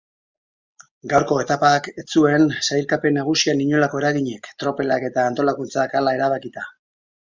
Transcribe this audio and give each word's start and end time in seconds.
Gaurko 1.11 1.35
etapak 1.41 1.89
ez 2.03 2.05
zuen 2.15 2.47
sailkapen 2.69 3.17
nagusian 3.19 3.61
inolako 3.67 4.01
eraginik 4.03 4.49
tropelak 4.65 5.07
eta 5.11 5.27
antolakuntzak 5.33 5.95
hala 6.01 6.17
erabakita. 6.21 6.67